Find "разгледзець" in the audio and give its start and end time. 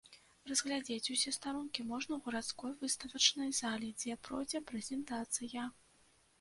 0.51-1.11